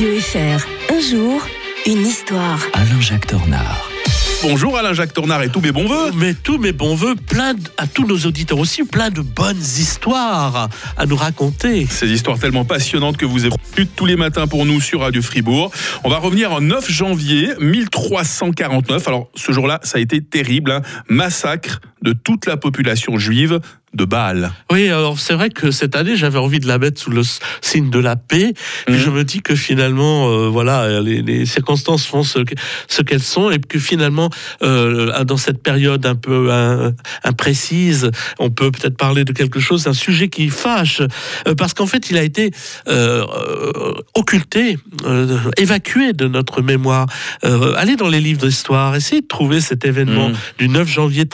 Radio 0.00 0.18
FR. 0.18 0.66
Un 0.94 1.00
jour, 1.10 1.46
une 1.84 2.06
histoire. 2.06 2.58
Alain-Jacques 2.72 3.26
Tornard. 3.26 3.90
Bonjour 4.42 4.78
Alain-Jacques 4.78 5.12
Tournard 5.12 5.42
et 5.42 5.50
tous 5.50 5.60
mes 5.60 5.72
bons 5.72 5.86
voeux. 5.86 6.12
Mais 6.16 6.32
tous 6.32 6.56
mes 6.56 6.72
bons 6.72 6.94
voeux, 6.94 7.14
plein 7.16 7.52
de- 7.52 7.60
à 7.76 7.86
tous 7.86 8.06
nos 8.06 8.16
auditeurs 8.20 8.58
aussi, 8.58 8.84
plein 8.84 9.10
de 9.10 9.20
bonnes 9.20 9.60
histoires 9.60 10.70
à 10.96 11.04
nous 11.04 11.16
raconter. 11.16 11.86
Ces 11.90 12.08
histoires 12.10 12.38
tellement 12.38 12.64
passionnantes 12.64 13.18
que 13.18 13.26
vous 13.26 13.44
écoutez 13.44 13.84
tous 13.84 14.06
les 14.06 14.16
matins 14.16 14.46
pour 14.46 14.64
nous 14.64 14.80
sur 14.80 15.00
Radio 15.00 15.20
Fribourg. 15.20 15.70
On 16.02 16.08
va 16.08 16.16
revenir 16.16 16.50
en 16.52 16.62
9 16.62 16.90
janvier 16.90 17.50
1349. 17.60 19.06
Alors 19.06 19.28
ce 19.34 19.52
jour-là, 19.52 19.80
ça 19.82 19.98
a 19.98 20.00
été 20.00 20.22
terrible. 20.22 20.70
hein. 20.72 20.80
Massacre 21.10 21.82
de 22.02 22.12
toute 22.12 22.46
la 22.46 22.56
population 22.56 23.18
juive 23.18 23.60
de 23.92 24.04
Bâle. 24.04 24.52
Oui, 24.70 24.88
alors 24.88 25.18
c'est 25.18 25.34
vrai 25.34 25.50
que 25.50 25.72
cette 25.72 25.96
année, 25.96 26.14
j'avais 26.14 26.38
envie 26.38 26.60
de 26.60 26.68
la 26.68 26.78
mettre 26.78 27.00
sous 27.00 27.10
le 27.10 27.22
signe 27.60 27.90
de 27.90 27.98
la 27.98 28.14
paix. 28.14 28.54
Mhm. 28.88 28.96
je 28.96 29.10
me 29.10 29.24
dis 29.24 29.42
que 29.42 29.56
finalement, 29.56 30.30
euh, 30.30 30.46
voilà, 30.48 31.00
les, 31.00 31.22
les 31.22 31.44
circonstances 31.44 32.06
font 32.06 32.22
ce, 32.22 32.38
que- 32.38 32.54
ce 32.86 33.02
qu'elles 33.02 33.20
sont, 33.22 33.50
et 33.50 33.58
que 33.58 33.80
finalement, 33.80 34.30
euh, 34.62 35.24
dans 35.24 35.36
cette 35.36 35.60
période 35.60 36.06
un 36.06 36.14
peu 36.14 36.52
imprécise, 37.24 38.12
on 38.38 38.50
peut 38.50 38.70
peut-être 38.70 38.96
parler 38.96 39.24
de 39.24 39.32
quelque 39.32 39.58
chose, 39.58 39.82
d'un 39.84 39.92
sujet 39.92 40.28
qui 40.28 40.50
fâche, 40.50 41.02
euh, 41.48 41.56
parce 41.56 41.74
qu'en 41.74 41.86
fait, 41.86 42.10
il 42.10 42.16
a 42.16 42.22
été 42.22 42.52
occulté, 44.14 44.78
évacué 45.56 46.12
de 46.12 46.26
notre 46.28 46.62
mémoire. 46.62 47.06
Allez 47.42 47.96
dans 47.96 48.08
les 48.08 48.20
livres 48.20 48.46
d'histoire, 48.46 48.94
essayez 48.94 49.22
de 49.22 49.26
trouver 49.26 49.60
cet 49.60 49.84
événement 49.84 50.28
Mhm. 50.28 50.34
du 50.58 50.68
9 50.68 50.88
janvier 50.88 51.24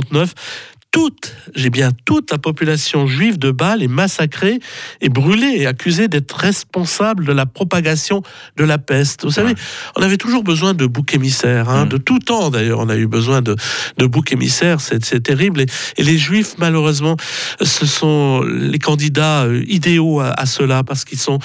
1349 0.00 0.77
toute, 0.90 1.34
j'ai 1.54 1.70
bien 1.70 1.90
toute 2.06 2.30
la 2.30 2.38
population 2.38 3.06
juive 3.06 3.38
de 3.38 3.50
Bâle 3.50 3.82
est 3.82 3.88
massacrée 3.88 4.58
et 5.00 5.08
brûlée 5.10 5.54
et 5.58 5.66
accusée 5.66 6.08
d'être 6.08 6.32
responsable 6.34 7.24
de 7.26 7.32
la 7.32 7.46
propagation 7.46 8.22
de 8.56 8.64
la 8.64 8.78
peste. 8.78 9.24
Vous 9.24 9.30
savez, 9.30 9.50
Ouais. 9.50 9.54
on 9.96 10.02
avait 10.02 10.16
toujours 10.16 10.42
besoin 10.42 10.74
de 10.74 10.86
boucs 10.86 11.14
émissaires, 11.14 11.68
hein, 11.68 11.84
Mm. 11.84 11.88
de 11.90 11.96
tout 11.98 12.18
temps 12.18 12.50
d'ailleurs, 12.50 12.80
on 12.80 12.88
a 12.88 12.96
eu 12.96 13.06
besoin 13.06 13.42
de, 13.42 13.54
de 13.98 14.06
boucs 14.06 14.32
émissaires, 14.32 14.80
c'est 14.80 15.22
terrible. 15.22 15.60
Et, 15.60 15.66
et 15.98 16.02
les 16.02 16.16
juifs, 16.18 16.54
malheureusement, 16.58 17.16
ce 17.60 17.86
sont 17.86 18.42
les 18.42 18.78
candidats 18.78 19.44
euh, 19.44 19.62
idéaux 19.68 20.20
à, 20.20 20.30
à 20.30 20.46
cela 20.46 20.84
parce 20.84 21.04
qu'ils 21.04 21.18
sont 21.18 21.38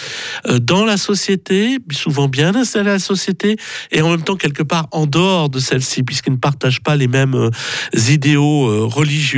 euh, 0.47 0.59
dans 0.59 0.85
la 0.85 0.97
société, 0.97 1.77
souvent 1.91 2.27
bien 2.29 2.55
installés 2.55 2.89
à 2.89 2.93
la 2.93 2.99
société, 2.99 3.57
et 3.91 4.01
en 4.01 4.09
même 4.09 4.21
temps 4.23 4.35
quelque 4.37 4.63
part 4.63 4.87
en 4.91 5.05
dehors 5.05 5.49
de 5.49 5.59
celle-ci, 5.59 6.03
puisqu'ils 6.03 6.31
ne 6.33 6.37
partagent 6.37 6.81
pas 6.81 6.95
les 6.95 7.07
mêmes 7.07 7.35
euh, 7.35 7.49
idéaux 8.09 8.67
euh, 8.69 8.85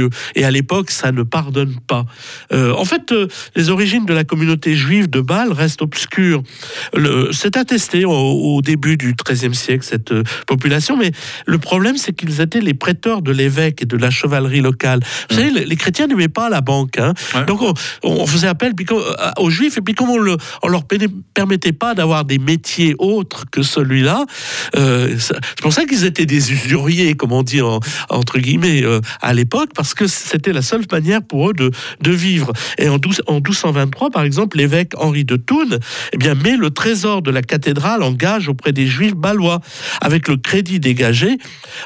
religieux. 0.05 0.09
Et 0.35 0.45
à 0.45 0.51
l'époque, 0.51 0.91
ça 0.91 1.11
ne 1.11 1.23
pardonne 1.23 1.75
pas. 1.87 2.05
Euh, 2.53 2.73
en 2.73 2.85
fait, 2.85 3.11
euh, 3.11 3.27
les 3.55 3.69
origines 3.69 4.05
de 4.05 4.13
la 4.13 4.23
communauté 4.23 4.75
juive 4.75 5.09
de 5.09 5.21
Bâle 5.21 5.51
restent 5.51 5.81
obscures. 5.81 6.43
C'est 7.31 7.57
attesté 7.57 8.05
au, 8.05 8.11
au 8.11 8.61
début 8.61 8.97
du 8.97 9.13
XIIIe 9.13 9.55
siècle, 9.55 9.85
cette 9.85 10.11
euh, 10.11 10.23
population, 10.47 10.97
mais 10.97 11.11
le 11.45 11.57
problème, 11.57 11.97
c'est 11.97 12.13
qu'ils 12.13 12.41
étaient 12.41 12.61
les 12.61 12.73
prêteurs 12.73 13.21
de 13.21 13.31
l'évêque 13.31 13.81
et 13.81 13.85
de 13.85 13.97
la 13.97 14.09
chevalerie 14.09 14.61
locale. 14.61 14.99
Vous 15.29 15.35
savez, 15.37 15.51
les, 15.51 15.65
les 15.65 15.75
chrétiens 15.75 16.07
n'aimaient 16.07 16.27
pas 16.27 16.49
la 16.49 16.61
banque. 16.61 16.97
hein. 16.99 17.13
Ouais. 17.33 17.45
Donc, 17.45 17.61
on, 17.61 17.73
on 18.03 18.27
faisait 18.27 18.47
appel 18.47 18.73
aux 19.37 19.49
juifs, 19.49 19.77
et 19.77 19.81
puis 19.81 19.93
comme 19.93 20.09
on, 20.09 20.17
le, 20.19 20.37
on 20.63 20.67
leur 20.67 20.83
permettait 21.33 21.71
pas 21.73 21.93
d'avoir 21.93 22.25
des 22.25 22.37
métiers 22.37 22.95
autres 22.99 23.45
que 23.51 23.61
celui-là, 23.61 24.25
c'est 24.73 25.61
pour 25.61 25.73
ça 25.73 25.85
qu'ils 25.85 26.03
étaient 26.05 26.25
des 26.25 26.51
usuriers, 26.51 27.15
comme 27.15 27.31
on 27.31 27.43
dit 27.43 27.61
en- 27.61 27.79
entre 28.09 28.39
guillemets, 28.39 28.83
à 29.21 29.33
l'époque, 29.33 29.69
parce 29.86 29.94
que 29.94 30.08
c'était 30.08 30.52
la 30.52 30.64
seule 30.64 30.81
manière 30.91 31.22
pour 31.22 31.52
eux 31.52 31.53
de, 31.53 31.69
de 32.02 32.11
vivre. 32.11 32.52
Et 32.80 32.89
en, 32.89 32.97
12 32.97 33.22
en 33.28 33.36
1223, 33.36 34.09
par 34.09 34.23
exemple, 34.23 34.58
l'évêque 34.58 34.94
Henri 34.97 35.25
de 35.25 35.36
Thun 35.36 35.78
eh 36.11 36.17
bien, 36.17 36.33
met 36.33 36.58
le 36.58 36.72
trésor 36.72 37.22
de 37.22 37.30
la 37.30 37.44
cathédrale 37.44 38.02
en 38.02 38.11
gage 38.11 38.50
auprès 38.50 38.72
des 38.72 38.88
juifs 38.88 39.13
balois. 39.13 39.59
Avec 40.02 40.28
le 40.28 40.38
crédit 40.38 40.80
dégagé, 40.80 41.38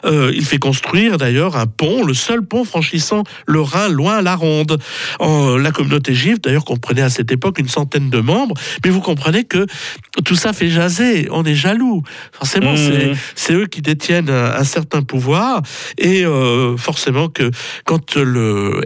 euh, 0.06 0.32
il 0.34 0.46
fait 0.46 0.60
construire 0.60 1.18
d'ailleurs 1.18 1.58
un 1.58 1.66
pont, 1.68 2.06
le 2.06 2.14
seul 2.14 2.42
pont 2.42 2.64
franchissant 2.64 3.24
le 3.46 3.60
Rhin 3.60 3.90
loin 3.90 4.20
à 4.20 4.22
la 4.22 4.36
ronde. 4.36 4.80
En- 5.20 5.58
la 5.58 5.72
communauté 5.72 6.14
juive, 6.14 6.40
d'ailleurs, 6.42 6.64
comprenait 6.64 7.02
à 7.02 7.10
cette 7.10 7.34
époque 7.34 7.60
une 7.60 7.68
centaine 7.68 8.10
de 8.10 8.20
membres, 8.22 8.56
mais 8.86 8.92
vous 8.92 9.02
comprenez 9.02 9.44
que 9.44 9.66
tout 10.24 10.36
ça 10.36 10.54
fait 10.54 10.70
jaser, 10.70 11.28
on 11.32 11.44
est 11.44 11.54
jaloux. 11.56 12.02
Forcément, 12.32 12.72
Mmh. 12.76 13.14
c'est 13.36 13.54
eux 13.54 13.66
qui 13.68 13.82
détiennent 13.82 14.30
un, 14.30 14.54
un 14.56 14.64
certain 14.64 15.02
pouvoir, 15.02 15.62
et 15.98 16.24
euh, 16.24 16.78
forcément 16.78 17.28
que 17.28 17.50
quand 17.90 18.18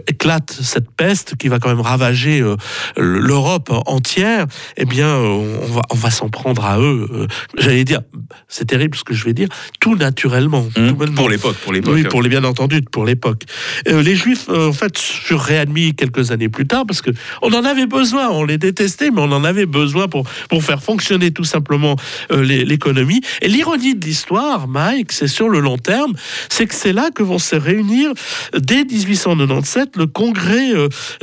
éclate 0.06 0.50
cette 0.50 0.90
peste 0.90 1.36
qui 1.36 1.48
va 1.48 1.58
quand 1.58 1.68
même 1.68 1.82
ravager 1.82 2.40
euh, 2.40 2.56
l'Europe 2.96 3.70
entière, 3.84 4.46
eh 4.78 4.86
bien, 4.86 5.08
euh, 5.08 5.58
on 5.62 5.72
va, 5.74 5.82
on 5.90 5.94
va 5.94 6.10
s'en 6.10 6.30
prendre 6.30 6.64
à 6.64 6.78
eux. 6.78 7.06
euh, 7.12 7.26
J'allais 7.58 7.84
dire, 7.84 8.00
c'est 8.48 8.66
terrible 8.66 8.96
ce 8.96 9.04
que 9.04 9.14
je 9.14 9.24
vais 9.24 9.32
dire, 9.32 9.48
tout 9.80 9.96
naturellement. 9.96 10.66
Mmh. 10.76 10.88
tout. 10.96 11.12
Pour 11.14 11.28
l'époque, 11.28 11.56
pour 11.56 11.72
l'époque. 11.72 11.94
Oui, 11.94 12.04
pour 12.04 12.22
les 12.22 12.28
bien 12.28 12.44
entendu, 12.44 12.80
pour 12.82 13.04
l'époque. 13.04 13.42
Euh, 13.88 14.02
les 14.02 14.16
Juifs, 14.16 14.46
euh, 14.48 14.68
en 14.68 14.72
fait, 14.72 14.98
furent 14.98 15.40
réadmis 15.40 15.94
quelques 15.94 16.30
années 16.30 16.48
plus 16.48 16.66
tard 16.66 16.84
parce 16.86 17.02
que 17.02 17.10
on 17.42 17.52
en 17.52 17.64
avait 17.64 17.86
besoin. 17.86 18.30
On 18.30 18.44
les 18.44 18.58
détestait, 18.58 19.10
mais 19.10 19.20
on 19.20 19.32
en 19.32 19.44
avait 19.44 19.66
besoin 19.66 20.08
pour 20.08 20.24
pour 20.48 20.62
faire 20.64 20.82
fonctionner 20.82 21.30
tout 21.30 21.44
simplement 21.44 21.96
euh, 22.32 22.42
l'économie. 22.42 23.20
Et 23.42 23.48
l'ironie 23.48 23.94
de 23.94 24.04
l'histoire, 24.04 24.66
Mike, 24.68 25.12
c'est 25.12 25.28
sur 25.28 25.48
le 25.48 25.60
long 25.60 25.78
terme, 25.78 26.12
c'est 26.48 26.66
que 26.66 26.74
c'est 26.74 26.92
là 26.92 27.10
que 27.14 27.22
vont 27.22 27.38
se 27.38 27.56
réunir 27.56 28.12
dès 28.56 28.84
1897 28.84 29.96
le 29.96 30.06
congrès 30.06 30.70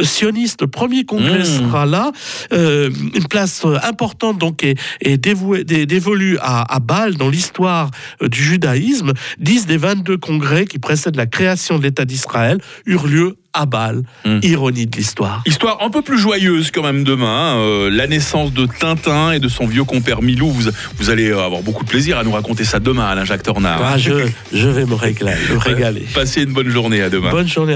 sioniste. 0.02 0.62
Le 0.62 0.68
premier 0.68 1.04
congrès 1.06 1.40
Mmh. 1.40 1.46
sera 1.46 1.86
là. 1.86 2.12
Une 2.52 3.28
place 3.30 3.66
importante 3.84 4.38
donc 4.38 4.64
est, 4.64 4.76
est 5.02 5.18
dévouée, 5.18 5.64
dé- 5.64 5.86
dévolue 5.86 6.38
à, 6.42 6.74
à 6.76 6.80
Bâle 6.80 7.01
dans 7.10 7.30
l'histoire 7.30 7.90
euh, 8.22 8.28
du 8.30 8.42
judaïsme. 8.44 9.14
10 9.40 9.66
des 9.66 9.78
22 9.78 10.18
congrès 10.18 10.66
qui 10.66 10.80
précèdent 10.80 11.16
la 11.16 11.26
création 11.26 11.78
de 11.78 11.84
l'État 11.84 12.06
d'Israël 12.06 12.60
eurent 12.86 13.08
lieu 13.08 13.38
à 13.54 13.66
Bâle. 13.66 14.04
Mmh. 14.24 14.40
Ironie 14.44 14.88
de 14.88 14.96
l'histoire. 14.96 15.42
Histoire 15.46 15.80
un 15.82 15.90
peu 15.90 16.02
plus 16.02 16.18
joyeuse 16.18 16.72
quand 16.72 16.84
même 16.84 17.04
demain. 17.04 17.56
hein. 17.56 17.58
Euh, 17.58 17.90
la 17.90 18.08
naissance 18.08 18.54
de 18.54 18.66
Tintin 18.66 19.32
et 19.34 19.40
de 19.40 19.50
son 19.50 19.66
vieux 19.68 19.84
compère 19.84 20.22
Milou. 20.22 20.50
Vous, 20.52 20.70
vous 20.98 21.10
allez 21.10 21.30
euh, 21.30 21.44
avoir 21.46 21.62
beaucoup 21.62 21.84
de 21.84 21.90
plaisir 21.90 22.18
à 22.18 22.24
nous 22.24 22.32
raconter 22.32 22.64
ça 22.64 22.80
demain, 22.80 23.06
Alain-Jacques 23.08 23.44
Tornard. 23.44 23.82
Ah, 23.84 23.98
je, 23.98 24.14
je 24.54 24.68
vais 24.70 24.86
me 24.86 24.94
régaler. 24.94 25.34
me 25.52 25.58
régaler. 25.58 26.06
Passez 26.14 26.44
une 26.44 26.54
bonne 26.54 26.70
journée 26.70 27.02
à 27.02 27.10
demain. 27.10 27.32
Bonne 27.32 27.48
journée. 27.48 27.70